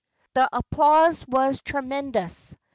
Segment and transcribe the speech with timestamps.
[0.33, 2.55] The applause was tremendous.